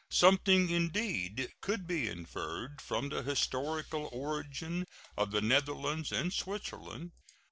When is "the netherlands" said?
5.29-6.11